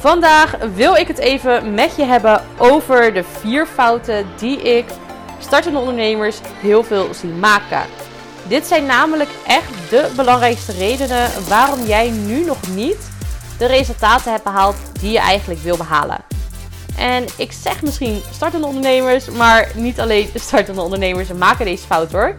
Vandaag 0.00 0.56
wil 0.74 0.94
ik 0.94 1.08
het 1.08 1.18
even 1.18 1.74
met 1.74 1.96
je 1.96 2.04
hebben 2.04 2.44
over 2.58 3.14
de 3.14 3.24
vier 3.24 3.66
fouten 3.66 4.26
die 4.38 4.62
ik 4.62 4.84
startende 5.38 5.78
ondernemers 5.78 6.40
heel 6.60 6.84
veel 6.84 7.14
zie 7.14 7.30
maken. 7.30 7.82
Dit 8.48 8.66
zijn 8.66 8.86
namelijk 8.86 9.30
echt 9.46 9.90
de 9.90 10.10
belangrijkste 10.16 10.72
redenen 10.72 11.30
waarom 11.48 11.84
jij 11.84 12.10
nu 12.10 12.44
nog 12.44 12.58
niet 12.74 13.10
de 13.58 13.66
resultaten 13.66 14.32
hebt 14.32 14.44
behaald 14.44 14.76
die 15.00 15.12
je 15.12 15.18
eigenlijk 15.18 15.60
wil 15.60 15.76
behalen. 15.76 16.18
En 16.96 17.24
ik 17.36 17.52
zeg 17.52 17.82
misschien 17.82 18.22
startende 18.30 18.66
ondernemers, 18.66 19.30
maar 19.30 19.70
niet 19.74 20.00
alleen 20.00 20.30
startende 20.48 20.80
ondernemers 20.80 21.32
maken 21.32 21.64
deze 21.64 21.86
fout 21.86 22.12
hoor. 22.12 22.36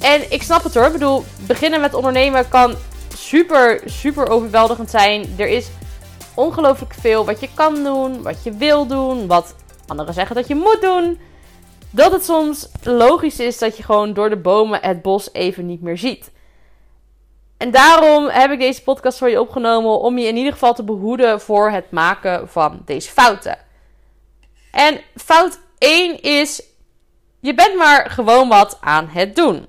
En 0.00 0.32
ik 0.32 0.42
snap 0.42 0.62
het 0.62 0.74
hoor. 0.74 0.86
Ik 0.86 0.92
bedoel, 0.92 1.24
beginnen 1.46 1.80
met 1.80 1.94
ondernemen 1.94 2.48
kan 2.48 2.74
super, 3.16 3.80
super 3.84 4.28
overweldigend 4.28 4.90
zijn. 4.90 5.34
Er 5.36 5.48
is 5.48 5.66
ongelooflijk 6.34 6.94
veel 6.94 7.24
wat 7.24 7.40
je 7.40 7.48
kan 7.54 7.74
doen, 7.74 8.22
wat 8.22 8.44
je 8.44 8.52
wil 8.52 8.86
doen, 8.86 9.26
wat 9.26 9.54
anderen 9.86 10.14
zeggen 10.14 10.36
dat 10.36 10.48
je 10.48 10.54
moet 10.54 10.80
doen. 10.80 11.20
Dat 11.90 12.12
het 12.12 12.24
soms 12.24 12.68
logisch 12.82 13.38
is 13.38 13.58
dat 13.58 13.76
je 13.76 13.82
gewoon 13.82 14.14
door 14.14 14.30
de 14.30 14.36
bomen 14.36 14.80
het 14.82 15.02
bos 15.02 15.32
even 15.32 15.66
niet 15.66 15.82
meer 15.82 15.98
ziet. 15.98 16.30
En 17.56 17.70
daarom 17.70 18.28
heb 18.28 18.50
ik 18.50 18.58
deze 18.58 18.82
podcast 18.82 19.18
voor 19.18 19.30
je 19.30 19.40
opgenomen 19.40 20.00
om 20.00 20.18
je 20.18 20.26
in 20.26 20.36
ieder 20.36 20.52
geval 20.52 20.74
te 20.74 20.84
behoeden 20.84 21.40
voor 21.40 21.70
het 21.70 21.90
maken 21.90 22.48
van 22.48 22.82
deze 22.84 23.10
fouten. 23.10 23.58
En 24.70 25.00
fout 25.16 25.58
1 25.78 26.22
is: 26.22 26.62
je 27.40 27.54
bent 27.54 27.76
maar 27.76 28.10
gewoon 28.10 28.48
wat 28.48 28.78
aan 28.80 29.08
het 29.08 29.36
doen. 29.36 29.66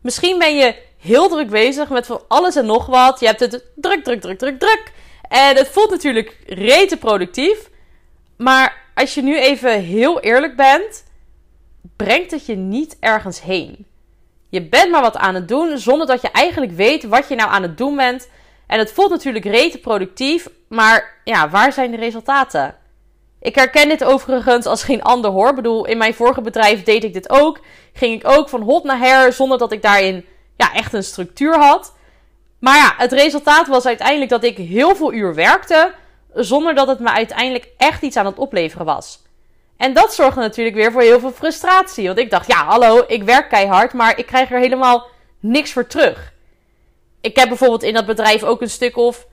Misschien 0.00 0.38
ben 0.38 0.56
je 0.56 0.82
heel 0.98 1.28
druk 1.28 1.50
bezig 1.50 1.88
met 1.88 2.06
van 2.06 2.20
alles 2.28 2.56
en 2.56 2.66
nog 2.66 2.86
wat. 2.86 3.20
Je 3.20 3.26
hebt 3.26 3.40
het 3.40 3.64
druk, 3.76 4.04
druk, 4.04 4.20
druk, 4.20 4.38
druk, 4.38 4.58
druk. 4.58 4.92
En 5.28 5.56
het 5.56 5.68
voelt 5.68 5.90
natuurlijk 5.90 6.36
rete 6.46 6.96
productief. 6.96 7.70
Maar 8.36 8.82
als 8.94 9.14
je 9.14 9.22
nu 9.22 9.38
even 9.38 9.80
heel 9.80 10.20
eerlijk 10.20 10.56
bent, 10.56 11.04
brengt 11.96 12.30
het 12.30 12.46
je 12.46 12.56
niet 12.56 12.96
ergens 13.00 13.42
heen. 13.42 13.86
Je 14.48 14.68
bent 14.68 14.90
maar 14.90 15.00
wat 15.00 15.16
aan 15.16 15.34
het 15.34 15.48
doen 15.48 15.78
zonder 15.78 16.06
dat 16.06 16.22
je 16.22 16.30
eigenlijk 16.30 16.72
weet 16.72 17.04
wat 17.04 17.28
je 17.28 17.34
nou 17.34 17.50
aan 17.50 17.62
het 17.62 17.78
doen 17.78 17.96
bent. 17.96 18.28
En 18.66 18.78
het 18.78 18.92
voelt 18.92 19.10
natuurlijk 19.10 19.44
rete 19.44 19.78
productief, 19.78 20.48
maar 20.68 21.20
ja, 21.24 21.48
waar 21.50 21.72
zijn 21.72 21.90
de 21.90 21.96
resultaten? 21.96 22.76
Ik 23.40 23.54
herken 23.54 23.88
dit 23.88 24.04
overigens 24.04 24.66
als 24.66 24.82
geen 24.82 25.02
ander 25.02 25.30
hoor. 25.30 25.48
Ik 25.48 25.54
bedoel, 25.54 25.86
in 25.86 25.98
mijn 25.98 26.14
vorige 26.14 26.40
bedrijf 26.40 26.82
deed 26.82 27.04
ik 27.04 27.12
dit 27.12 27.30
ook. 27.30 27.60
Ging 27.92 28.14
ik 28.14 28.28
ook 28.28 28.48
van 28.48 28.62
hot 28.62 28.84
naar 28.84 28.98
her 28.98 29.32
zonder 29.32 29.58
dat 29.58 29.72
ik 29.72 29.82
daarin 29.82 30.24
ja, 30.56 30.72
echt 30.72 30.92
een 30.92 31.04
structuur 31.04 31.58
had. 31.58 31.94
Maar 32.64 32.76
ja, 32.76 32.94
het 32.96 33.12
resultaat 33.12 33.66
was 33.66 33.86
uiteindelijk 33.86 34.30
dat 34.30 34.44
ik 34.44 34.56
heel 34.56 34.96
veel 34.96 35.12
uur 35.12 35.34
werkte, 35.34 35.94
zonder 36.34 36.74
dat 36.74 36.88
het 36.88 36.98
me 36.98 37.10
uiteindelijk 37.10 37.68
echt 37.76 38.02
iets 38.02 38.16
aan 38.16 38.26
het 38.26 38.38
opleveren 38.38 38.86
was. 38.86 39.22
En 39.76 39.92
dat 39.92 40.14
zorgde 40.14 40.40
natuurlijk 40.40 40.76
weer 40.76 40.92
voor 40.92 41.02
heel 41.02 41.20
veel 41.20 41.32
frustratie. 41.32 42.06
Want 42.06 42.18
ik 42.18 42.30
dacht, 42.30 42.46
ja, 42.46 42.64
hallo, 42.64 43.04
ik 43.06 43.22
werk 43.22 43.48
keihard, 43.48 43.92
maar 43.92 44.18
ik 44.18 44.26
krijg 44.26 44.50
er 44.50 44.58
helemaal 44.58 45.06
niks 45.40 45.72
voor 45.72 45.86
terug. 45.86 46.32
Ik 47.20 47.36
heb 47.36 47.48
bijvoorbeeld 47.48 47.82
in 47.82 47.94
dat 47.94 48.06
bedrijf 48.06 48.42
ook 48.42 48.60
een 48.60 48.70
stuk 48.70 48.96
of, 48.96 49.26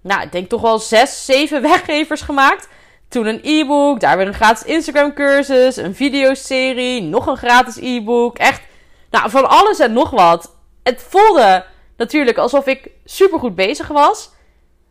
nou, 0.00 0.22
ik 0.22 0.32
denk 0.32 0.48
toch 0.48 0.60
wel 0.60 0.78
zes, 0.78 1.24
zeven 1.24 1.62
weggevers 1.70 2.20
gemaakt. 2.20 2.68
Toen 3.08 3.26
een 3.26 3.40
e-book, 3.42 4.00
daar 4.00 4.16
weer 4.16 4.26
een 4.26 4.34
gratis 4.34 4.64
Instagram 4.64 5.14
cursus, 5.14 5.76
een 5.76 5.94
videoserie, 5.94 7.02
nog 7.02 7.26
een 7.26 7.36
gratis 7.36 7.76
e-book. 7.76 8.38
Echt, 8.38 8.62
nou, 9.10 9.30
van 9.30 9.48
alles 9.48 9.78
en 9.78 9.92
nog 9.92 10.10
wat. 10.10 10.54
Het 10.82 11.04
voelde 11.08 11.72
natuurlijk 11.96 12.38
alsof 12.38 12.66
ik 12.66 12.90
supergoed 13.04 13.54
bezig 13.54 13.88
was. 13.88 14.30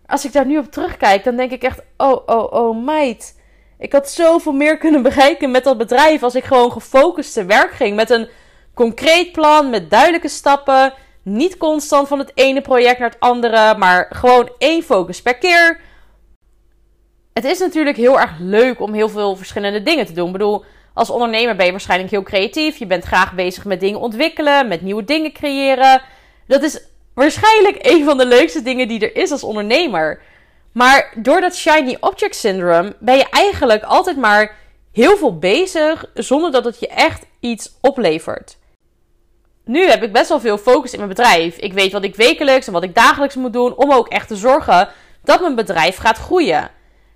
Als 0.05 0.25
ik 0.25 0.33
daar 0.33 0.45
nu 0.45 0.57
op 0.57 0.71
terugkijk, 0.71 1.23
dan 1.23 1.35
denk 1.35 1.51
ik 1.51 1.63
echt: 1.63 1.81
oh, 1.97 2.21
oh, 2.25 2.53
oh, 2.53 2.85
meid. 2.85 3.41
Ik 3.79 3.91
had 3.91 4.09
zoveel 4.09 4.51
meer 4.51 4.77
kunnen 4.77 5.01
bereiken 5.09 5.51
met 5.51 5.63
dat 5.63 5.77
bedrijf 5.77 6.23
als 6.23 6.35
ik 6.35 6.43
gewoon 6.43 6.71
gefocust 6.71 7.33
te 7.33 7.45
werk 7.45 7.71
ging. 7.71 7.95
Met 7.95 8.09
een 8.09 8.29
concreet 8.73 9.31
plan, 9.31 9.69
met 9.69 9.89
duidelijke 9.89 10.29
stappen. 10.29 10.93
Niet 11.23 11.57
constant 11.57 12.07
van 12.07 12.19
het 12.19 12.31
ene 12.33 12.61
project 12.61 12.99
naar 12.99 13.09
het 13.09 13.19
andere, 13.19 13.77
maar 13.77 14.07
gewoon 14.09 14.49
één 14.57 14.83
focus 14.83 15.21
per 15.21 15.37
keer. 15.37 15.79
Het 17.33 17.43
is 17.43 17.59
natuurlijk 17.59 17.97
heel 17.97 18.19
erg 18.19 18.31
leuk 18.39 18.79
om 18.79 18.93
heel 18.93 19.09
veel 19.09 19.35
verschillende 19.35 19.83
dingen 19.83 20.05
te 20.05 20.13
doen. 20.13 20.25
Ik 20.25 20.31
bedoel, 20.31 20.63
als 20.93 21.09
ondernemer 21.09 21.55
ben 21.55 21.65
je 21.65 21.71
waarschijnlijk 21.71 22.11
heel 22.11 22.23
creatief. 22.23 22.77
Je 22.77 22.85
bent 22.85 23.03
graag 23.03 23.33
bezig 23.33 23.65
met 23.65 23.79
dingen 23.79 23.99
ontwikkelen, 23.99 24.67
met 24.67 24.81
nieuwe 24.81 25.03
dingen 25.03 25.31
creëren. 25.31 26.01
Dat 26.47 26.63
is 26.63 26.81
waarschijnlijk 27.13 27.77
een 27.79 28.03
van 28.03 28.17
de 28.17 28.25
leukste 28.25 28.61
dingen 28.61 28.87
die 28.87 28.99
er 28.99 29.15
is 29.15 29.31
als 29.31 29.43
ondernemer. 29.43 30.21
Maar 30.71 31.13
door 31.15 31.41
dat 31.41 31.55
shiny 31.55 31.97
object 31.99 32.35
syndrome 32.35 32.95
ben 32.99 33.17
je 33.17 33.29
eigenlijk 33.29 33.83
altijd 33.83 34.17
maar 34.17 34.55
heel 34.91 35.17
veel 35.17 35.37
bezig 35.37 36.05
zonder 36.13 36.51
dat 36.51 36.65
het 36.65 36.79
je 36.79 36.87
echt 36.87 37.25
iets 37.39 37.77
oplevert. 37.81 38.57
Nu 39.65 39.87
heb 39.87 40.03
ik 40.03 40.13
best 40.13 40.29
wel 40.29 40.39
veel 40.39 40.57
focus 40.57 40.91
in 40.91 40.97
mijn 40.97 41.09
bedrijf. 41.09 41.57
Ik 41.57 41.73
weet 41.73 41.91
wat 41.91 42.03
ik 42.03 42.15
wekelijks 42.15 42.67
en 42.67 42.73
wat 42.73 42.83
ik 42.83 42.95
dagelijks 42.95 43.35
moet 43.35 43.53
doen 43.53 43.75
om 43.75 43.91
ook 43.91 44.07
echt 44.07 44.27
te 44.27 44.35
zorgen 44.35 44.89
dat 45.23 45.41
mijn 45.41 45.55
bedrijf 45.55 45.97
gaat 45.97 46.17
groeien. 46.17 46.71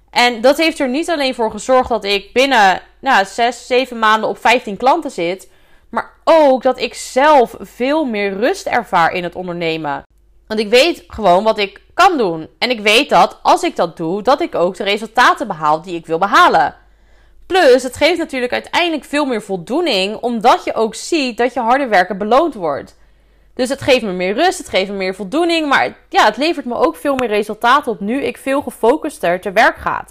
En 0.09 0.41
dat 0.41 0.57
heeft 0.57 0.79
er 0.79 0.89
niet 0.89 1.09
alleen 1.09 1.35
voor 1.35 1.51
gezorgd 1.51 1.89
dat 1.89 2.03
ik 2.03 2.33
binnen 2.33 2.81
nou, 2.99 3.25
6, 3.25 3.67
7 3.67 3.99
maanden 3.99 4.29
op 4.29 4.37
15 4.37 4.77
klanten 4.77 5.11
zit. 5.11 5.49
Maar 5.89 6.13
ook 6.23 6.63
dat 6.63 6.79
ik 6.79 6.93
zelf 6.93 7.55
veel 7.59 8.05
meer 8.05 8.33
rust 8.33 8.65
ervaar 8.65 9.11
in 9.11 9.23
het 9.23 9.35
ondernemen. 9.35 10.03
Want 10.47 10.59
ik 10.59 10.69
weet 10.69 11.03
gewoon 11.07 11.43
wat 11.43 11.57
ik 11.57 11.81
kan 11.93 12.17
doen. 12.17 12.47
En 12.59 12.69
ik 12.69 12.79
weet 12.79 13.09
dat 13.09 13.39
als 13.41 13.63
ik 13.63 13.75
dat 13.75 13.97
doe, 13.97 14.21
dat 14.21 14.41
ik 14.41 14.55
ook 14.55 14.75
de 14.75 14.83
resultaten 14.83 15.47
behaal 15.47 15.81
die 15.81 15.95
ik 15.95 16.05
wil 16.05 16.17
behalen. 16.17 16.75
Plus, 17.45 17.83
het 17.83 17.97
geeft 17.97 18.17
natuurlijk 18.17 18.53
uiteindelijk 18.53 19.03
veel 19.03 19.25
meer 19.25 19.41
voldoening, 19.41 20.15
omdat 20.15 20.63
je 20.63 20.73
ook 20.73 20.95
ziet 20.95 21.37
dat 21.37 21.53
je 21.53 21.59
harde 21.59 21.87
werken 21.87 22.17
beloond 22.17 22.53
wordt. 22.53 22.95
Dus 23.53 23.69
het 23.69 23.81
geeft 23.81 24.01
me 24.01 24.11
meer 24.11 24.33
rust, 24.33 24.57
het 24.57 24.69
geeft 24.69 24.89
me 24.89 24.95
meer 24.95 25.15
voldoening, 25.15 25.69
maar 25.69 25.97
ja, 26.09 26.25
het 26.25 26.37
levert 26.37 26.65
me 26.65 26.75
ook 26.75 26.95
veel 26.95 27.15
meer 27.15 27.29
resultaten 27.29 27.91
op 27.91 27.99
nu 27.99 28.23
ik 28.23 28.37
veel 28.37 28.61
gefocuster 28.61 29.41
te 29.41 29.51
werk 29.51 29.77
ga. 29.77 30.05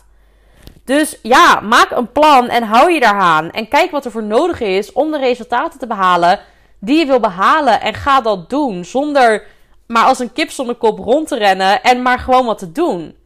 Dus 0.87 1.19
ja, 1.23 1.61
maak 1.61 1.91
een 1.91 2.13
plan 2.13 2.49
en 2.49 2.63
hou 2.63 2.93
je 2.93 3.01
daaraan. 3.01 3.51
En 3.51 3.69
kijk 3.69 3.91
wat 3.91 4.05
er 4.05 4.11
voor 4.11 4.23
nodig 4.23 4.61
is 4.61 4.93
om 4.93 5.11
de 5.11 5.19
resultaten 5.19 5.79
te 5.79 5.87
behalen 5.87 6.41
die 6.79 6.99
je 6.99 7.07
wil 7.07 7.21
behalen. 7.21 7.81
En 7.81 7.95
ga 7.95 8.21
dat 8.21 8.51
doen 8.51 8.85
zonder 8.85 9.47
maar 9.87 10.05
als 10.05 10.19
een 10.19 10.33
kip 10.33 10.51
zonder 10.51 10.75
kop 10.75 10.99
rond 10.99 11.29
te 11.29 11.37
rennen 11.37 11.83
en 11.83 12.03
maar 12.03 12.19
gewoon 12.19 12.47
wat 12.47 12.59
te 12.59 12.73
doen. 12.73 13.17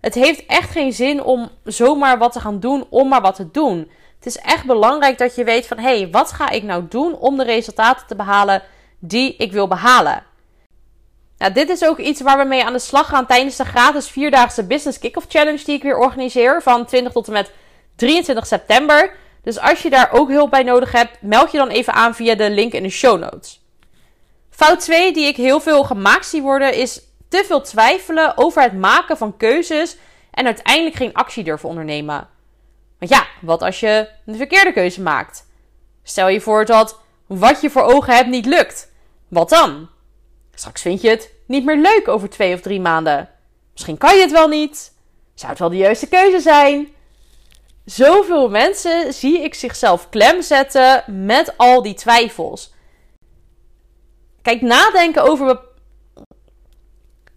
Het 0.00 0.14
heeft 0.14 0.46
echt 0.46 0.70
geen 0.70 0.92
zin 0.92 1.22
om 1.22 1.48
zomaar 1.64 2.18
wat 2.18 2.32
te 2.32 2.40
gaan 2.40 2.60
doen 2.60 2.86
om 2.88 3.08
maar 3.08 3.20
wat 3.20 3.34
te 3.34 3.50
doen. 3.50 3.90
Het 4.16 4.26
is 4.26 4.38
echt 4.38 4.64
belangrijk 4.64 5.18
dat 5.18 5.34
je 5.34 5.44
weet 5.44 5.66
van 5.66 5.78
hé, 5.78 5.98
hey, 5.98 6.10
wat 6.10 6.32
ga 6.32 6.50
ik 6.50 6.62
nou 6.62 6.84
doen 6.88 7.16
om 7.16 7.36
de 7.36 7.44
resultaten 7.44 8.06
te 8.06 8.16
behalen 8.16 8.62
die 8.98 9.36
ik 9.36 9.52
wil 9.52 9.68
behalen. 9.68 10.22
Nou, 11.38 11.52
dit 11.52 11.68
is 11.68 11.84
ook 11.84 11.98
iets 11.98 12.20
waar 12.20 12.38
we 12.38 12.44
mee 12.44 12.64
aan 12.64 12.72
de 12.72 12.78
slag 12.78 13.06
gaan 13.06 13.26
tijdens 13.26 13.56
de 13.56 13.64
gratis 13.64 14.08
vierdaagse 14.08 14.66
Business 14.66 14.98
Kick-Off 14.98 15.26
Challenge 15.28 15.64
die 15.64 15.74
ik 15.74 15.82
weer 15.82 15.98
organiseer 15.98 16.62
van 16.62 16.86
20 16.86 17.12
tot 17.12 17.26
en 17.26 17.32
met 17.32 17.50
23 17.96 18.46
september. 18.46 19.16
Dus 19.42 19.58
als 19.58 19.82
je 19.82 19.90
daar 19.90 20.12
ook 20.12 20.28
hulp 20.28 20.50
bij 20.50 20.62
nodig 20.62 20.92
hebt, 20.92 21.22
meld 21.22 21.52
je 21.52 21.58
dan 21.58 21.68
even 21.68 21.92
aan 21.92 22.14
via 22.14 22.34
de 22.34 22.50
link 22.50 22.72
in 22.72 22.82
de 22.82 22.88
show 22.88 23.20
notes. 23.20 23.60
Fout 24.50 24.80
2 24.80 25.12
die 25.12 25.26
ik 25.26 25.36
heel 25.36 25.60
veel 25.60 25.84
gemaakt 25.84 26.26
zie 26.26 26.42
worden 26.42 26.74
is 26.74 27.00
te 27.28 27.44
veel 27.46 27.60
twijfelen 27.60 28.36
over 28.36 28.62
het 28.62 28.72
maken 28.72 29.16
van 29.16 29.36
keuzes 29.36 29.96
en 30.30 30.46
uiteindelijk 30.46 30.96
geen 30.96 31.14
actie 31.14 31.44
durven 31.44 31.68
ondernemen. 31.68 32.28
Want 32.98 33.10
ja, 33.10 33.26
wat 33.40 33.62
als 33.62 33.80
je 33.80 34.08
de 34.24 34.36
verkeerde 34.36 34.72
keuze 34.72 35.02
maakt? 35.02 35.46
Stel 36.02 36.28
je 36.28 36.40
voor 36.40 36.64
dat 36.64 36.98
wat 37.26 37.60
je 37.60 37.70
voor 37.70 37.82
ogen 37.82 38.14
hebt 38.14 38.28
niet 38.28 38.46
lukt. 38.46 38.92
Wat 39.28 39.48
dan? 39.48 39.88
Straks 40.58 40.82
vind 40.82 41.00
je 41.00 41.08
het 41.08 41.30
niet 41.46 41.64
meer 41.64 41.76
leuk 41.76 42.08
over 42.08 42.30
twee 42.30 42.54
of 42.54 42.60
drie 42.60 42.80
maanden. 42.80 43.28
Misschien 43.72 43.98
kan 43.98 44.14
je 44.14 44.20
het 44.20 44.30
wel 44.32 44.48
niet. 44.48 44.92
Zou 45.34 45.50
het 45.50 45.60
wel 45.60 45.68
de 45.68 45.76
juiste 45.76 46.08
keuze 46.08 46.40
zijn? 46.40 46.88
Zoveel 47.84 48.48
mensen 48.48 49.12
zie 49.12 49.42
ik 49.42 49.54
zichzelf 49.54 50.08
klem 50.08 50.42
zetten 50.42 51.04
met 51.26 51.54
al 51.56 51.82
die 51.82 51.94
twijfels. 51.94 52.74
Kijk, 54.42 54.60
nadenken 54.60 55.22
over, 55.22 55.60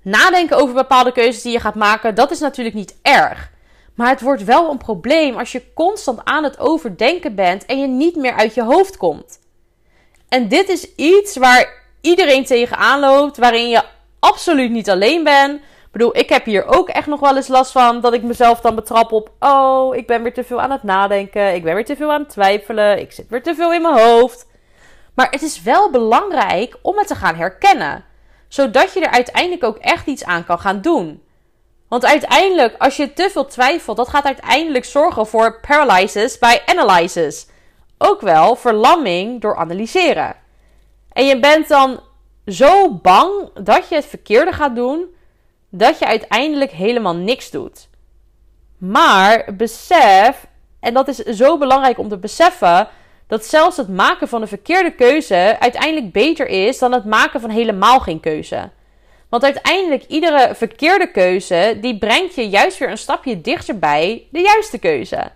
nadenken 0.02 0.58
over 0.58 0.74
bepaalde 0.74 1.12
keuzes 1.12 1.42
die 1.42 1.52
je 1.52 1.60
gaat 1.60 1.76
maken, 1.76 2.16
dat 2.16 2.32
is 2.32 2.40
natuurlijk 2.40 2.76
niet 2.76 2.96
erg. 3.02 3.52
Maar 3.96 4.10
het 4.10 4.22
wordt 4.22 4.44
wel 4.44 4.72
een 4.72 4.78
probleem 4.78 5.36
als 5.38 5.52
je 5.52 5.74
constant 5.74 6.20
aan 6.24 6.44
het 6.44 6.60
overdenken 6.60 7.36
bent 7.36 7.66
en 7.66 7.80
je 7.80 7.88
niet 7.88 8.16
meer 8.16 8.34
uit 8.34 8.54
je 8.54 8.64
hoofd 8.64 8.98
komt. 8.98 9.40
En 10.28 10.48
dit 10.48 10.70
is 10.70 10.96
iets 10.96 11.38
waar 11.38 11.79
iedereen 12.02 12.46
tegenaan 12.46 13.00
loopt, 13.00 13.38
waarin 13.38 13.70
je 13.70 13.82
absoluut 14.20 14.72
niet 14.72 14.90
alleen 14.90 15.24
bent. 15.24 15.56
Ik 15.56 15.92
bedoel, 15.92 16.18
ik 16.18 16.30
heb 16.30 16.46
hier 16.46 16.78
ook 16.78 16.90
echt 16.90 17.08
nog 17.08 17.20
wel 17.20 17.36
eens 17.36 17.48
last 17.48 17.72
van 17.72 18.02
dat 18.02 18.14
ik 18.14 18.24
mezelf 18.24 18.60
dan 18.60 18.76
betrap 18.76 19.12
op: 19.12 19.32
oh, 19.40 19.96
ik 19.96 20.08
ben 20.08 20.24
weer 20.24 20.34
te 20.34 20.44
veel 20.44 20.62
aan 20.62 20.72
het 20.72 20.84
nadenken, 20.84 21.56
ik 21.56 21.64
ben 21.64 21.76
weer 21.76 21.86
te 21.86 21.96
veel 21.96 22.12
aan 22.12 22.22
het 22.22 22.30
twijfelen, 22.30 23.00
ik 23.00 23.12
zit 23.12 23.30
weer 23.30 23.44
te 23.44 23.56
veel 23.56 23.74
in 23.74 23.82
mijn 23.82 24.00
hoofd. 24.00 24.48
Maar 25.14 25.28
het 25.32 25.42
is 25.42 25.62
wel 25.62 25.92
belangrijk 25.92 26.78
om 26.82 26.98
het 26.98 27.08
te 27.08 27.16
gaan 27.16 27.36
herkennen, 27.36 28.06
zodat 28.48 28.94
je 28.94 29.00
er 29.00 29.12
uiteindelijk 29.12 29.64
ook 29.64 29.78
echt 29.78 30.08
iets 30.08 30.24
aan 30.24 30.46
kan 30.46 30.60
gaan 30.60 30.82
doen. 30.82 31.24
Want 31.90 32.06
uiteindelijk, 32.06 32.76
als 32.78 32.98
je 32.98 33.14
te 33.14 33.30
veel 33.30 33.46
twijfelt, 33.46 33.98
dat 33.98 34.10
gaat 34.10 34.26
uiteindelijk 34.26 34.86
zorgen 34.86 35.28
voor 35.28 35.60
paralysis 35.60 36.38
by 36.38 36.58
analysis. 36.66 37.48
Ook 37.98 38.22
wel 38.22 38.56
verlamming 38.56 39.42
door 39.42 39.56
analyseren. 39.56 40.36
En 41.20 41.26
je 41.26 41.40
bent 41.40 41.68
dan 41.68 42.00
zo 42.46 42.90
bang 42.90 43.50
dat 43.54 43.90
je 43.90 43.96
het 43.96 44.06
verkeerde 44.06 44.52
gaat 44.52 44.76
doen, 44.76 45.06
dat 45.70 46.00
je 46.00 46.06
uiteindelijk 46.06 46.72
helemaal 46.72 47.16
niks 47.16 47.52
doet. 47.52 47.88
Maar 48.78 49.56
besef, 49.58 50.46
en 50.80 50.94
dat 50.94 51.08
is 51.08 51.18
zo 51.18 51.58
belangrijk 51.58 51.98
om 51.98 52.10
te 52.10 52.18
beseffen, 52.18 52.88
dat 53.28 53.46
zelfs 53.46 53.78
het 53.78 53.90
maken 53.90 54.28
van 54.28 54.42
een 54.42 54.48
verkeerde 54.48 54.96
keuze 54.96 55.58
uiteindelijk 55.60 56.12
beter 56.12 56.48
is 56.48 56.80
dan 56.80 56.92
het 56.92 57.06
maken 57.06 57.42
van 57.42 57.50
helemaal 57.50 58.00
geen 58.00 58.20
keuze. 58.20 58.70
Want 59.30 59.44
uiteindelijk, 59.44 60.04
iedere 60.08 60.56
verkeerde 60.56 61.12
keuze, 61.12 61.78
die 61.82 61.98
brengt 61.98 62.36
je 62.36 62.50
juist 62.50 62.78
weer 62.78 62.90
een 62.90 62.98
stapje 62.98 63.42
dichterbij 63.42 64.28
de 64.32 64.40
juiste 64.42 64.78
keuze. 64.78 65.32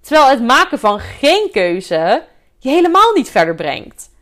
Terwijl 0.00 0.28
het 0.28 0.42
maken 0.42 0.78
van 0.78 0.98
geen 0.98 1.48
keuze 1.52 2.24
je 2.58 2.68
helemaal 2.68 3.12
niet 3.14 3.30
verder 3.30 3.54
brengt. 3.54 4.14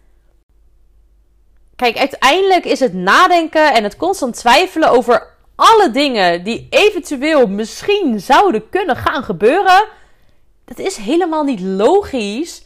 Kijk, 1.77 1.97
uiteindelijk 1.97 2.65
is 2.65 2.81
het 2.81 2.95
nadenken 2.95 3.73
en 3.75 3.83
het 3.83 3.97
constant 3.97 4.37
twijfelen 4.37 4.91
over 4.91 5.27
alle 5.55 5.91
dingen 5.91 6.45
die 6.45 6.67
eventueel 6.71 7.47
misschien 7.47 8.21
zouden 8.21 8.69
kunnen 8.69 8.97
gaan 8.97 9.25
gebeuren. 9.25 9.89
Dat 10.65 10.79
is 10.79 10.97
helemaal 10.97 11.45
niet 11.45 11.61
logisch 11.61 12.65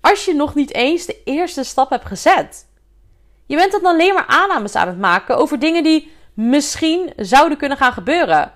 als 0.00 0.24
je 0.24 0.34
nog 0.34 0.54
niet 0.54 0.74
eens 0.74 1.06
de 1.06 1.22
eerste 1.24 1.64
stap 1.64 1.90
hebt 1.90 2.06
gezet. 2.06 2.66
Je 3.46 3.56
bent 3.56 3.72
dan 3.72 3.86
alleen 3.86 4.14
maar 4.14 4.26
aannames 4.26 4.74
aan 4.74 4.88
het 4.88 4.98
maken 4.98 5.36
over 5.36 5.58
dingen 5.58 5.82
die 5.82 6.12
misschien 6.34 7.12
zouden 7.16 7.58
kunnen 7.58 7.78
gaan 7.78 7.92
gebeuren. 7.92 8.52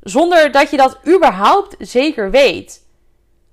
Zonder 0.00 0.52
dat 0.52 0.70
je 0.70 0.76
dat 0.76 0.98
überhaupt 1.06 1.74
zeker 1.78 2.30
weet. 2.30 2.86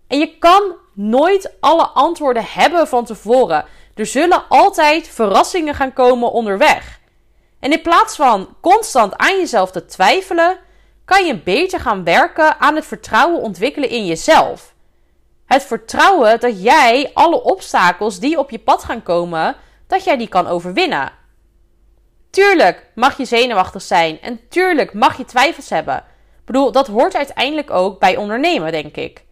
En 0.08 0.20
je 0.20 0.38
kan 0.38 0.76
nooit 0.94 1.54
alle 1.60 1.88
antwoorden 1.88 2.44
hebben 2.46 2.88
van 2.88 3.06
tevoren. 3.06 3.66
Er 4.00 4.06
zullen 4.06 4.48
altijd 4.48 5.08
verrassingen 5.08 5.76
gaan 5.76 5.94
komen 5.94 6.32
onderweg. 6.32 7.00
En 7.60 7.72
in 7.72 7.82
plaats 7.82 8.16
van 8.16 8.56
constant 8.62 9.18
aan 9.18 9.38
jezelf 9.38 9.72
te 9.72 9.86
twijfelen, 9.86 10.58
kan 11.06 11.26
je 11.26 11.42
beter 11.42 11.80
gaan 11.80 12.04
werken 12.04 12.60
aan 12.60 12.76
het 12.76 12.86
vertrouwen 12.86 13.42
ontwikkelen 13.42 13.90
in 13.90 14.06
jezelf. 14.06 14.74
Het 15.46 15.64
vertrouwen 15.64 16.40
dat 16.40 16.64
jij 16.64 17.12
alle 17.14 17.44
obstakels 17.44 18.20
die 18.20 18.40
op 18.40 18.50
je 18.50 18.60
pad 18.60 18.84
gaan 18.84 19.04
komen, 19.04 19.56
dat 19.88 20.04
jij 20.04 20.18
die 20.18 20.30
kan 20.30 20.48
overwinnen. 20.48 21.12
Tuurlijk 22.30 22.92
mag 22.96 23.18
je 23.18 23.26
zenuwachtig 23.26 23.82
zijn 23.82 24.22
en 24.22 24.40
tuurlijk 24.50 24.94
mag 24.94 25.18
je 25.18 25.26
twijfels 25.26 25.70
hebben. 25.70 25.98
Ik 26.40 26.46
bedoel, 26.46 26.72
dat 26.72 26.88
hoort 26.88 27.16
uiteindelijk 27.16 27.72
ook 27.72 28.00
bij 28.00 28.18
ondernemen, 28.18 28.72
denk 28.72 28.96
ik. 28.96 29.24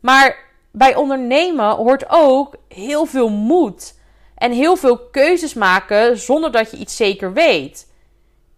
Maar 0.00 0.45
bij 0.76 0.94
ondernemen 0.94 1.70
hoort 1.70 2.04
ook 2.08 2.56
heel 2.68 3.06
veel 3.06 3.28
moed 3.28 3.94
en 4.34 4.52
heel 4.52 4.76
veel 4.76 4.98
keuzes 4.98 5.54
maken 5.54 6.18
zonder 6.18 6.52
dat 6.52 6.70
je 6.70 6.76
iets 6.76 6.96
zeker 6.96 7.32
weet. 7.32 7.86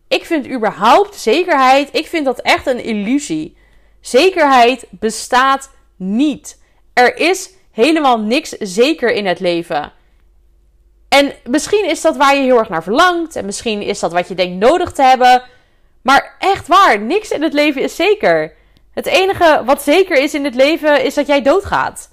Ik 0.08 0.24
vind 0.24 0.48
überhaupt 0.48 1.14
zekerheid, 1.14 1.88
ik 1.92 2.06
vind 2.06 2.24
dat 2.24 2.40
echt 2.40 2.66
een 2.66 2.84
illusie. 2.84 3.56
Zekerheid 4.00 4.86
bestaat 4.90 5.70
niet. 5.96 6.60
Er 6.92 7.16
is 7.16 7.50
helemaal 7.70 8.20
niks 8.20 8.50
zeker 8.50 9.12
in 9.12 9.26
het 9.26 9.40
leven. 9.40 9.92
En 11.08 11.32
misschien 11.44 11.88
is 11.88 12.00
dat 12.00 12.16
waar 12.16 12.36
je 12.36 12.42
heel 12.42 12.58
erg 12.58 12.68
naar 12.68 12.82
verlangt. 12.82 13.36
En 13.36 13.44
misschien 13.44 13.82
is 13.82 14.00
dat 14.00 14.12
wat 14.12 14.28
je 14.28 14.34
denkt 14.34 14.66
nodig 14.66 14.92
te 14.92 15.02
hebben. 15.02 15.42
Maar 16.02 16.36
echt 16.38 16.66
waar, 16.66 17.00
niks 17.00 17.30
in 17.30 17.42
het 17.42 17.52
leven 17.52 17.82
is 17.82 17.96
zeker. 17.96 18.56
Het 18.98 19.06
enige 19.06 19.62
wat 19.64 19.82
zeker 19.82 20.16
is 20.16 20.34
in 20.34 20.44
het 20.44 20.54
leven 20.54 21.04
is 21.04 21.14
dat 21.14 21.26
jij 21.26 21.42
doodgaat. 21.42 22.10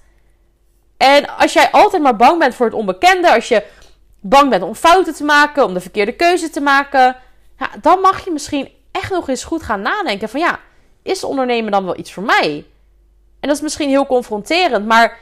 En 0.98 1.38
als 1.38 1.54
jij 1.54 1.72
altijd 1.72 2.02
maar 2.02 2.16
bang 2.16 2.40
bent 2.40 2.56
voor 2.56 2.66
het 2.66 2.76
onbekende, 2.76 3.34
als 3.34 3.48
je 3.48 3.64
bang 4.22 4.50
bent 4.50 4.64
om 4.64 4.76
fouten 4.76 5.14
te 5.14 5.24
maken, 5.24 5.66
om 5.66 5.74
de 5.74 5.80
verkeerde 5.80 6.12
keuze 6.12 6.50
te 6.50 6.62
maken, 6.62 7.16
ja, 7.60 7.70
dan 7.82 8.00
mag 8.00 8.26
je 8.26 8.32
misschien 8.32 8.70
echt 8.92 9.12
nog 9.12 9.30
eens 9.30 9.44
goed 9.44 9.64
gaan 9.64 9.82
nadenken 9.82 10.30
van 10.30 10.40
ja, 10.40 10.60
is 11.04 11.24
ondernemen 11.24 11.72
dan 11.72 11.86
wel 11.86 11.98
iets 11.98 12.14
voor 12.14 12.24
mij? 12.24 12.66
En 13.40 13.48
dat 13.48 13.56
is 13.56 13.64
misschien 13.64 13.90
heel 13.90 14.06
confronterend, 14.06 14.86
maar 14.86 15.18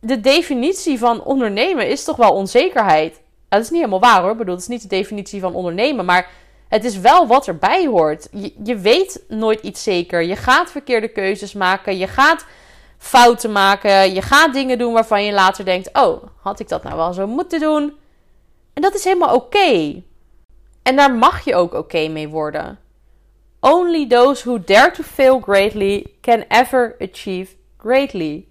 de 0.00 0.20
definitie 0.20 0.98
van 0.98 1.22
ondernemen 1.22 1.88
is 1.88 2.04
toch 2.04 2.16
wel 2.16 2.32
onzekerheid. 2.32 3.20
dat 3.48 3.60
is 3.60 3.70
niet 3.70 3.80
helemaal 3.80 4.10
waar 4.10 4.20
hoor. 4.20 4.30
Ik 4.30 4.38
bedoel, 4.38 4.54
het 4.54 4.62
is 4.62 4.68
niet 4.68 4.82
de 4.82 4.88
definitie 4.88 5.40
van 5.40 5.54
ondernemen, 5.54 6.04
maar 6.04 6.30
het 6.68 6.84
is 6.84 6.98
wel 6.98 7.26
wat 7.26 7.46
erbij 7.46 7.86
hoort. 7.86 8.28
Je, 8.64 8.76
weet 8.76 9.24
nooit 9.28 9.60
iets 9.60 9.82
zeker. 9.82 10.22
Je 10.22 10.36
gaat 10.36 10.70
verkeerde 10.70 11.08
keuzes 11.08 11.52
maken. 11.52 11.98
Je 11.98 12.06
gaat 12.06 12.46
fouten 12.98 13.52
maken. 13.52 14.14
Je 14.14 14.22
gaat 14.22 14.52
dingen 14.52 14.78
doen 14.78 14.92
waarvan 14.92 15.24
je 15.24 15.32
later 15.32 15.64
denkt: 15.64 15.90
oh, 15.92 16.22
had 16.42 16.60
ik 16.60 16.68
dat 16.68 16.82
nou 16.82 16.96
wel 16.96 17.12
zo 17.12 17.26
moeten 17.26 17.60
doen? 17.60 17.96
En 18.74 18.82
dat 18.82 18.94
is 18.94 19.04
helemaal 19.04 19.34
oké. 19.34 20.02
En 20.82 20.96
daar 20.96 21.14
mag 21.14 21.44
je 21.44 21.54
ook 21.54 21.74
oké 21.74 22.08
mee 22.08 22.28
worden. 22.28 22.78
Only 23.60 24.06
those 24.06 24.48
who 24.48 24.58
dare 24.64 24.90
to 24.90 25.02
fail 25.02 25.40
greatly 25.40 26.06
can 26.20 26.44
ever 26.48 26.96
achieve 26.98 27.54
greatly. 27.76 28.46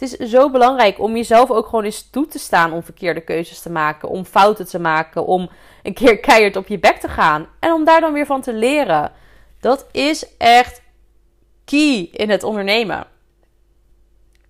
Het 0.00 0.20
is 0.20 0.30
zo 0.30 0.50
belangrijk 0.50 0.98
om 0.98 1.16
jezelf 1.16 1.50
ook 1.50 1.66
gewoon 1.66 1.84
eens 1.84 2.10
toe 2.10 2.26
te 2.26 2.38
staan 2.38 2.72
om 2.72 2.82
verkeerde 2.82 3.20
keuzes 3.20 3.60
te 3.60 3.70
maken, 3.70 4.08
om 4.08 4.24
fouten 4.24 4.66
te 4.66 4.78
maken, 4.78 5.26
om 5.26 5.50
een 5.82 5.94
keer 5.94 6.18
keihard 6.26 6.56
op 6.56 6.66
je 6.66 6.78
bek 6.78 6.96
te 6.96 7.08
gaan 7.08 7.48
en 7.58 7.72
om 7.72 7.84
daar 7.84 8.00
dan 8.00 8.12
weer 8.12 8.26
van 8.26 8.40
te 8.40 8.52
leren. 8.52 9.12
Dat 9.60 9.86
is 9.92 10.36
echt 10.36 10.82
key 11.64 12.08
in 12.12 12.30
het 12.30 12.42
ondernemen. 12.42 13.06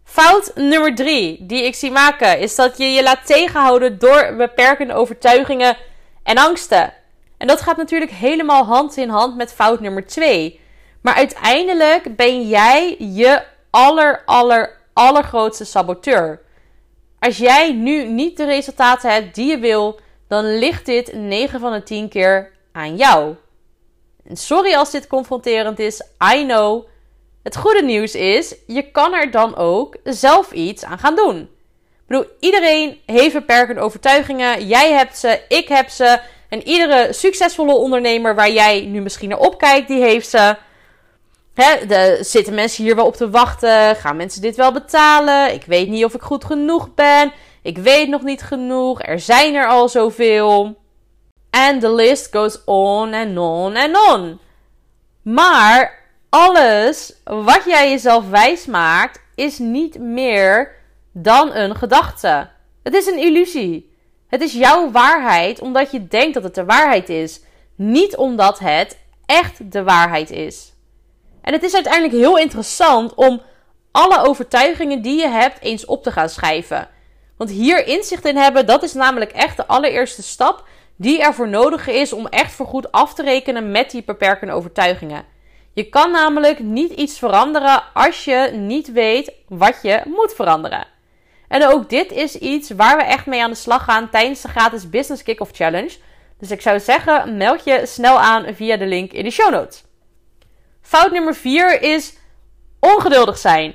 Fout 0.04 0.52
nummer 0.54 0.94
drie 0.94 1.46
die 1.46 1.64
ik 1.64 1.74
zie 1.74 1.90
maken 1.90 2.38
is 2.38 2.54
dat 2.54 2.78
je 2.78 2.84
je 2.84 3.02
laat 3.02 3.26
tegenhouden 3.26 3.98
door 3.98 4.34
beperkende 4.36 4.94
overtuigingen 4.94 5.76
en 6.22 6.38
angsten. 6.38 6.92
En 7.36 7.46
dat 7.46 7.60
gaat 7.60 7.76
natuurlijk 7.76 8.10
helemaal 8.10 8.64
hand 8.64 8.96
in 8.96 9.08
hand 9.08 9.36
met 9.36 9.52
fout 9.52 9.80
nummer 9.80 10.06
twee. 10.06 10.60
Maar 11.02 11.14
uiteindelijk 11.14 12.16
ben 12.16 12.48
jij 12.48 12.96
je 12.98 13.42
aller, 13.70 14.22
aller, 14.24 14.79
allergrootste 14.92 15.64
saboteur. 15.64 16.40
Als 17.18 17.38
jij 17.38 17.72
nu 17.72 18.04
niet 18.04 18.36
de 18.36 18.44
resultaten 18.44 19.12
hebt 19.12 19.34
die 19.34 19.46
je 19.46 19.58
wil, 19.58 20.00
dan 20.28 20.58
ligt 20.58 20.86
dit 20.86 21.12
9 21.12 21.60
van 21.60 21.72
de 21.72 21.82
10 21.82 22.08
keer 22.08 22.52
aan 22.72 22.96
jou. 22.96 23.34
Sorry 24.32 24.74
als 24.74 24.90
dit 24.90 25.06
confronterend 25.06 25.78
is, 25.78 26.02
I 26.34 26.44
know. 26.44 26.86
Het 27.42 27.56
goede 27.56 27.82
nieuws 27.82 28.14
is, 28.14 28.54
je 28.66 28.90
kan 28.90 29.14
er 29.14 29.30
dan 29.30 29.56
ook 29.56 29.96
zelf 30.04 30.52
iets 30.52 30.84
aan 30.84 30.98
gaan 30.98 31.16
doen. 31.16 31.40
Ik 31.40 32.06
bedoel, 32.06 32.26
iedereen 32.40 33.00
heeft 33.06 33.32
beperkende 33.32 33.80
overtuigingen. 33.80 34.66
Jij 34.66 34.92
hebt 34.92 35.18
ze, 35.18 35.40
ik 35.48 35.68
heb 35.68 35.88
ze. 35.88 36.20
En 36.48 36.68
iedere 36.68 37.12
succesvolle 37.12 37.74
ondernemer 37.74 38.34
waar 38.34 38.50
jij 38.50 38.80
nu 38.80 39.00
misschien 39.00 39.28
naar 39.28 39.38
opkijkt, 39.38 39.88
die 39.88 40.02
heeft 40.02 40.28
ze. 40.28 40.56
Hè, 41.60 42.22
zitten 42.24 42.54
mensen 42.54 42.84
hier 42.84 42.96
wel 42.96 43.06
op 43.06 43.16
te 43.16 43.30
wachten? 43.30 43.96
Gaan 43.96 44.16
mensen 44.16 44.42
dit 44.42 44.56
wel 44.56 44.72
betalen? 44.72 45.52
Ik 45.52 45.64
weet 45.64 45.88
niet 45.88 46.04
of 46.04 46.14
ik 46.14 46.22
goed 46.22 46.44
genoeg 46.44 46.94
ben. 46.94 47.32
Ik 47.62 47.78
weet 47.78 48.08
nog 48.08 48.22
niet 48.22 48.42
genoeg. 48.42 49.02
Er 49.02 49.20
zijn 49.20 49.54
er 49.54 49.68
al 49.68 49.88
zoveel. 49.88 50.78
And 51.50 51.80
the 51.80 51.94
list 51.94 52.28
goes 52.30 52.64
on 52.64 53.14
and 53.14 53.38
on 53.38 53.76
and 53.76 54.08
on. 54.10 54.40
Maar 55.22 56.04
alles 56.28 57.14
wat 57.24 57.62
jij 57.66 57.90
jezelf 57.90 58.28
wijs 58.28 58.66
maakt, 58.66 59.20
is 59.34 59.58
niet 59.58 59.98
meer 59.98 60.74
dan 61.12 61.54
een 61.54 61.76
gedachte. 61.76 62.48
Het 62.82 62.94
is 62.94 63.06
een 63.06 63.18
illusie. 63.18 63.96
Het 64.28 64.40
is 64.40 64.52
jouw 64.52 64.90
waarheid 64.90 65.60
omdat 65.60 65.90
je 65.90 66.08
denkt 66.08 66.34
dat 66.34 66.42
het 66.42 66.54
de 66.54 66.64
waarheid 66.64 67.08
is. 67.08 67.40
Niet 67.74 68.16
omdat 68.16 68.58
het 68.58 68.98
echt 69.26 69.72
de 69.72 69.82
waarheid 69.82 70.30
is. 70.30 70.69
En 71.50 71.56
het 71.56 71.64
is 71.64 71.74
uiteindelijk 71.74 72.14
heel 72.14 72.38
interessant 72.38 73.14
om 73.14 73.42
alle 73.90 74.26
overtuigingen 74.26 75.02
die 75.02 75.20
je 75.20 75.28
hebt 75.28 75.62
eens 75.62 75.84
op 75.84 76.02
te 76.02 76.10
gaan 76.10 76.28
schrijven. 76.28 76.88
Want 77.36 77.50
hier 77.50 77.86
inzicht 77.86 78.24
in 78.24 78.36
hebben, 78.36 78.66
dat 78.66 78.82
is 78.82 78.92
namelijk 78.92 79.30
echt 79.30 79.56
de 79.56 79.66
allereerste 79.66 80.22
stap 80.22 80.64
die 80.96 81.22
ervoor 81.22 81.48
nodig 81.48 81.86
is 81.86 82.12
om 82.12 82.26
echt 82.26 82.52
voorgoed 82.52 82.92
af 82.92 83.14
te 83.14 83.22
rekenen 83.22 83.70
met 83.70 83.90
die 83.90 84.02
beperkende 84.04 84.52
overtuigingen. 84.52 85.24
Je 85.72 85.88
kan 85.88 86.10
namelijk 86.10 86.58
niet 86.58 86.92
iets 86.92 87.18
veranderen 87.18 87.82
als 87.94 88.24
je 88.24 88.50
niet 88.54 88.92
weet 88.92 89.32
wat 89.48 89.78
je 89.82 90.00
moet 90.04 90.34
veranderen. 90.34 90.86
En 91.48 91.66
ook 91.66 91.88
dit 91.88 92.12
is 92.12 92.36
iets 92.36 92.70
waar 92.70 92.96
we 92.96 93.02
echt 93.02 93.26
mee 93.26 93.42
aan 93.42 93.50
de 93.50 93.56
slag 93.56 93.84
gaan 93.84 94.10
tijdens 94.10 94.40
de 94.40 94.48
gratis 94.48 94.90
Business 94.90 95.22
Kick-Off 95.22 95.50
Challenge. 95.54 95.92
Dus 96.38 96.50
ik 96.50 96.60
zou 96.60 96.80
zeggen, 96.80 97.36
meld 97.36 97.64
je 97.64 97.82
snel 97.86 98.18
aan 98.20 98.54
via 98.54 98.76
de 98.76 98.86
link 98.86 99.12
in 99.12 99.24
de 99.24 99.30
show 99.30 99.50
notes. 99.50 99.88
Fout 100.90 101.12
nummer 101.12 101.34
4 101.34 101.82
is 101.82 102.16
ongeduldig 102.80 103.38
zijn. 103.38 103.74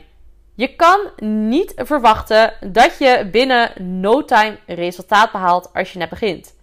Je 0.56 0.76
kan 0.76 1.00
niet 1.18 1.74
verwachten 1.76 2.54
dat 2.72 2.98
je 2.98 3.30
binnen 3.32 3.72
no 4.02 4.26
time 4.26 4.58
resultaat 4.66 5.32
behaalt 5.32 5.74
als 5.74 5.94
je 5.94 6.00
net 6.00 6.10
begint. 6.10 6.56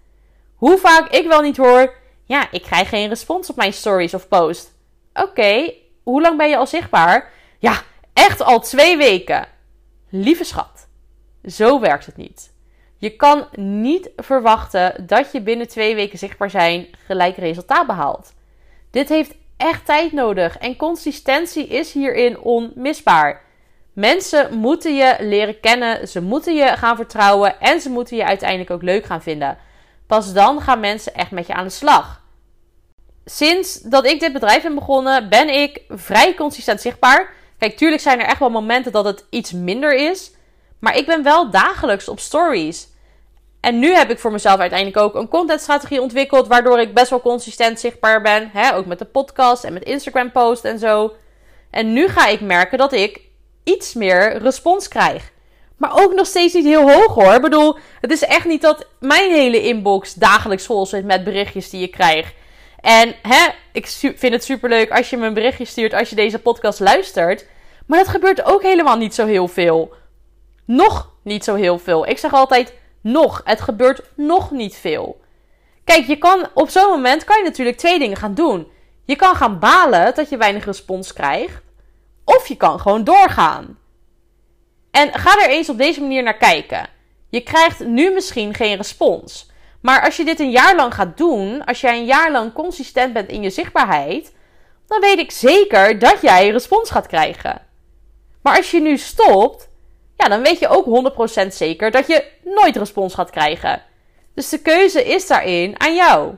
Hoe 0.54 0.78
vaak 0.78 1.08
ik 1.08 1.26
wel 1.26 1.40
niet 1.40 1.56
hoor, 1.56 1.94
ja, 2.24 2.48
ik 2.50 2.62
krijg 2.62 2.88
geen 2.88 3.08
respons 3.08 3.50
op 3.50 3.56
mijn 3.56 3.72
stories 3.72 4.14
of 4.14 4.28
post. 4.28 4.72
Oké, 5.14 5.72
hoe 6.02 6.20
lang 6.20 6.36
ben 6.38 6.48
je 6.48 6.56
al 6.56 6.66
zichtbaar? 6.66 7.32
Ja, 7.58 7.82
echt 8.12 8.40
al 8.40 8.60
twee 8.60 8.96
weken. 8.96 9.46
Lieve 10.08 10.44
schat, 10.44 10.88
zo 11.44 11.80
werkt 11.80 12.06
het 12.06 12.16
niet. 12.16 12.52
Je 12.96 13.16
kan 13.16 13.48
niet 13.54 14.10
verwachten 14.16 15.06
dat 15.06 15.32
je 15.32 15.42
binnen 15.42 15.68
twee 15.68 15.94
weken 15.94 16.18
zichtbaar 16.18 16.50
zijn 16.50 16.86
gelijk 17.06 17.36
resultaat 17.36 17.86
behaalt. 17.86 18.32
Dit 18.90 19.08
heeft 19.08 19.34
echt 19.62 19.84
tijd 19.84 20.12
nodig 20.12 20.58
en 20.58 20.76
consistentie 20.76 21.66
is 21.66 21.92
hierin 21.92 22.38
onmisbaar. 22.38 23.40
Mensen 23.92 24.58
moeten 24.58 24.94
je 24.94 25.16
leren 25.20 25.60
kennen, 25.60 26.08
ze 26.08 26.22
moeten 26.22 26.54
je 26.54 26.76
gaan 26.76 26.96
vertrouwen 26.96 27.60
en 27.60 27.80
ze 27.80 27.90
moeten 27.90 28.16
je 28.16 28.24
uiteindelijk 28.24 28.70
ook 28.70 28.82
leuk 28.82 29.04
gaan 29.04 29.22
vinden. 29.22 29.58
Pas 30.06 30.32
dan 30.32 30.60
gaan 30.60 30.80
mensen 30.80 31.14
echt 31.14 31.30
met 31.30 31.46
je 31.46 31.54
aan 31.54 31.64
de 31.64 31.70
slag. 31.70 32.22
Sinds 33.24 33.80
dat 33.80 34.06
ik 34.06 34.20
dit 34.20 34.32
bedrijf 34.32 34.62
ben 34.62 34.74
begonnen, 34.74 35.28
ben 35.28 35.48
ik 35.48 35.80
vrij 35.88 36.34
consistent 36.34 36.80
zichtbaar. 36.80 37.32
Kijk, 37.58 37.76
tuurlijk 37.76 38.02
zijn 38.02 38.20
er 38.20 38.26
echt 38.26 38.38
wel 38.38 38.50
momenten 38.50 38.92
dat 38.92 39.04
het 39.04 39.26
iets 39.30 39.52
minder 39.52 39.94
is. 39.94 40.32
Maar 40.78 40.96
ik 40.96 41.06
ben 41.06 41.22
wel 41.22 41.50
dagelijks 41.50 42.08
op 42.08 42.20
stories. 42.20 42.88
En 43.62 43.78
nu 43.78 43.94
heb 43.94 44.10
ik 44.10 44.18
voor 44.18 44.32
mezelf 44.32 44.60
uiteindelijk 44.60 44.98
ook 44.98 45.14
een 45.14 45.28
contentstrategie 45.28 46.00
ontwikkeld. 46.00 46.48
Waardoor 46.48 46.80
ik 46.80 46.94
best 46.94 47.10
wel 47.10 47.20
consistent 47.20 47.80
zichtbaar 47.80 48.22
ben. 48.22 48.50
Hè? 48.52 48.74
Ook 48.74 48.86
met 48.86 48.98
de 48.98 49.04
podcast 49.04 49.64
en 49.64 49.72
met 49.72 49.82
Instagram 49.82 50.32
post 50.32 50.64
en 50.64 50.78
zo. 50.78 51.14
En 51.70 51.92
nu 51.92 52.08
ga 52.08 52.26
ik 52.26 52.40
merken 52.40 52.78
dat 52.78 52.92
ik 52.92 53.20
iets 53.64 53.94
meer 53.94 54.38
respons 54.38 54.88
krijg. 54.88 55.30
Maar 55.76 56.02
ook 56.02 56.14
nog 56.14 56.26
steeds 56.26 56.54
niet 56.54 56.64
heel 56.64 56.90
hoog 56.90 57.14
hoor. 57.14 57.34
Ik 57.34 57.40
bedoel, 57.40 57.76
het 58.00 58.10
is 58.10 58.24
echt 58.24 58.44
niet 58.44 58.62
dat 58.62 58.86
mijn 58.98 59.30
hele 59.30 59.62
inbox 59.62 60.14
dagelijks 60.14 60.66
vol 60.66 60.86
zit 60.86 61.04
met 61.04 61.24
berichtjes 61.24 61.70
die 61.70 61.82
ik 61.82 61.90
krijg. 61.90 62.32
En 62.80 63.14
hè, 63.22 63.48
ik 63.72 63.86
vind 64.16 64.32
het 64.32 64.44
superleuk 64.44 64.90
als 64.90 65.10
je 65.10 65.16
me 65.16 65.26
een 65.26 65.34
berichtje 65.34 65.64
stuurt 65.64 65.92
als 65.92 66.10
je 66.10 66.16
deze 66.16 66.38
podcast 66.38 66.80
luistert. 66.80 67.46
Maar 67.86 67.98
dat 67.98 68.08
gebeurt 68.08 68.44
ook 68.44 68.62
helemaal 68.62 68.96
niet 68.96 69.14
zo 69.14 69.26
heel 69.26 69.48
veel. 69.48 69.94
Nog 70.64 71.10
niet 71.22 71.44
zo 71.44 71.54
heel 71.54 71.78
veel. 71.78 72.08
Ik 72.08 72.18
zeg 72.18 72.32
altijd 72.32 72.72
nog. 73.02 73.40
Het 73.44 73.60
gebeurt 73.60 74.02
nog 74.14 74.50
niet 74.50 74.76
veel. 74.76 75.20
Kijk, 75.84 76.06
je 76.06 76.16
kan 76.16 76.48
op 76.54 76.68
zo'n 76.68 76.90
moment 76.90 77.24
kan 77.24 77.36
je 77.36 77.44
natuurlijk 77.44 77.76
twee 77.76 77.98
dingen 77.98 78.16
gaan 78.16 78.34
doen. 78.34 78.70
Je 79.04 79.16
kan 79.16 79.36
gaan 79.36 79.58
balen 79.58 80.14
dat 80.14 80.28
je 80.28 80.36
weinig 80.36 80.64
respons 80.64 81.12
krijgt. 81.12 81.62
Of 82.24 82.48
je 82.48 82.56
kan 82.56 82.80
gewoon 82.80 83.04
doorgaan. 83.04 83.78
En 84.90 85.18
ga 85.18 85.42
er 85.42 85.48
eens 85.48 85.68
op 85.68 85.78
deze 85.78 86.00
manier 86.00 86.22
naar 86.22 86.36
kijken. 86.36 86.88
Je 87.28 87.40
krijgt 87.40 87.84
nu 87.84 88.10
misschien 88.10 88.54
geen 88.54 88.76
respons. 88.76 89.50
Maar 89.80 90.04
als 90.04 90.16
je 90.16 90.24
dit 90.24 90.40
een 90.40 90.50
jaar 90.50 90.76
lang 90.76 90.94
gaat 90.94 91.16
doen, 91.16 91.64
als 91.64 91.80
jij 91.80 91.98
een 91.98 92.04
jaar 92.04 92.30
lang 92.30 92.52
consistent 92.52 93.12
bent 93.12 93.28
in 93.28 93.42
je 93.42 93.50
zichtbaarheid, 93.50 94.34
dan 94.86 95.00
weet 95.00 95.18
ik 95.18 95.30
zeker 95.30 95.98
dat 95.98 96.20
jij 96.20 96.50
respons 96.50 96.90
gaat 96.90 97.06
krijgen. 97.06 97.62
Maar 98.42 98.56
als 98.56 98.70
je 98.70 98.80
nu 98.80 98.96
stopt, 98.96 99.68
ja, 100.22 100.28
dan 100.28 100.42
weet 100.42 100.58
je 100.58 100.68
ook 100.68 101.12
100% 101.44 101.46
zeker 101.48 101.90
dat 101.90 102.06
je 102.06 102.24
nooit 102.44 102.76
respons 102.76 103.14
gaat 103.14 103.30
krijgen. 103.30 103.82
Dus 104.34 104.48
de 104.48 104.58
keuze 104.58 105.04
is 105.04 105.26
daarin 105.26 105.80
aan 105.80 105.94
jou. 105.94 106.34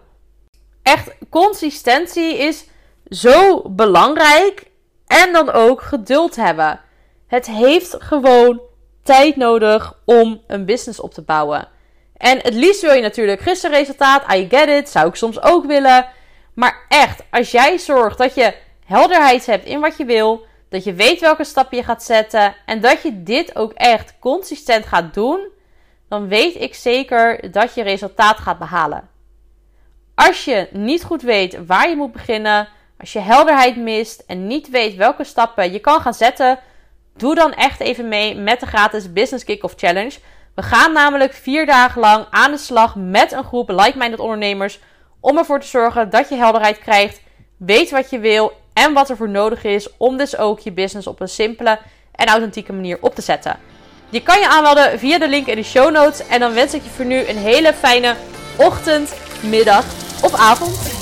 Echt, 0.82 1.10
consistentie 1.30 2.38
is 2.38 2.64
zo 3.08 3.62
belangrijk 3.70 4.70
en 5.06 5.32
dan 5.32 5.52
ook 5.52 5.82
geduld 5.82 6.36
hebben. 6.36 6.80
Het 7.26 7.46
heeft 7.46 7.96
gewoon 7.98 8.60
tijd 9.02 9.36
nodig 9.36 9.98
om 10.04 10.42
een 10.46 10.64
business 10.64 11.00
op 11.00 11.14
te 11.14 11.22
bouwen. 11.22 11.68
En 12.16 12.38
het 12.42 12.54
liefst 12.54 12.80
wil 12.80 12.92
je 12.92 13.02
natuurlijk 13.02 13.40
gisteren 13.40 13.78
resultaat. 13.78 14.32
I 14.32 14.46
get 14.50 14.68
it. 14.68 14.88
Zou 14.88 15.08
ik 15.08 15.14
soms 15.14 15.42
ook 15.42 15.64
willen. 15.64 16.06
Maar 16.54 16.86
echt, 16.88 17.22
als 17.30 17.50
jij 17.50 17.78
zorgt 17.78 18.18
dat 18.18 18.34
je 18.34 18.54
helderheid 18.86 19.46
hebt 19.46 19.64
in 19.64 19.80
wat 19.80 19.96
je 19.96 20.04
wil. 20.04 20.46
Dat 20.74 20.84
je 20.84 20.94
weet 20.94 21.20
welke 21.20 21.44
stappen 21.44 21.76
je 21.76 21.84
gaat 21.84 22.02
zetten. 22.02 22.54
En 22.66 22.80
dat 22.80 23.02
je 23.02 23.22
dit 23.22 23.56
ook 23.56 23.72
echt 23.72 24.16
consistent 24.18 24.86
gaat 24.86 25.14
doen. 25.14 25.48
Dan 26.08 26.28
weet 26.28 26.60
ik 26.60 26.74
zeker 26.74 27.50
dat 27.50 27.74
je 27.74 27.82
resultaat 27.82 28.38
gaat 28.38 28.58
behalen. 28.58 29.08
Als 30.14 30.44
je 30.44 30.68
niet 30.72 31.04
goed 31.04 31.22
weet 31.22 31.66
waar 31.66 31.88
je 31.88 31.96
moet 31.96 32.12
beginnen. 32.12 32.68
Als 32.98 33.12
je 33.12 33.18
helderheid 33.18 33.76
mist 33.76 34.24
en 34.26 34.46
niet 34.46 34.70
weet 34.70 34.94
welke 34.94 35.24
stappen 35.24 35.72
je 35.72 35.78
kan 35.78 36.00
gaan 36.00 36.14
zetten. 36.14 36.58
Doe 37.16 37.34
dan 37.34 37.52
echt 37.52 37.80
even 37.80 38.08
mee 38.08 38.34
met 38.34 38.60
de 38.60 38.66
gratis 38.66 39.12
Business 39.12 39.44
Kick-Off 39.44 39.74
Challenge. 39.76 40.18
We 40.54 40.62
gaan 40.62 40.92
namelijk 40.92 41.32
vier 41.32 41.66
dagen 41.66 42.00
lang 42.00 42.26
aan 42.30 42.50
de 42.50 42.58
slag 42.58 42.96
met 42.96 43.32
een 43.32 43.44
groep 43.44 43.68
like-minded 43.68 44.20
ondernemers. 44.20 44.80
Om 45.20 45.38
ervoor 45.38 45.60
te 45.60 45.66
zorgen 45.66 46.10
dat 46.10 46.28
je 46.28 46.34
helderheid 46.34 46.78
krijgt, 46.78 47.20
weet 47.56 47.90
wat 47.90 48.10
je 48.10 48.18
wil 48.18 48.62
en 48.74 48.92
wat 48.92 49.10
er 49.10 49.16
voor 49.16 49.28
nodig 49.28 49.64
is 49.64 49.88
om 49.96 50.16
dus 50.16 50.36
ook 50.36 50.60
je 50.60 50.72
business 50.72 51.06
op 51.06 51.20
een 51.20 51.28
simpele 51.28 51.78
en 52.12 52.26
authentieke 52.26 52.72
manier 52.72 52.98
op 53.00 53.14
te 53.14 53.22
zetten. 53.22 53.58
Je 54.08 54.22
kan 54.22 54.40
je 54.40 54.48
aanmelden 54.48 54.98
via 54.98 55.18
de 55.18 55.28
link 55.28 55.46
in 55.46 55.56
de 55.56 55.62
show 55.62 55.92
notes. 55.92 56.26
En 56.26 56.40
dan 56.40 56.54
wens 56.54 56.74
ik 56.74 56.82
je 56.82 56.90
voor 56.90 57.04
nu 57.04 57.28
een 57.28 57.38
hele 57.38 57.72
fijne 57.72 58.14
ochtend, 58.56 59.14
middag 59.42 59.84
of 60.22 60.34
avond. 60.34 60.93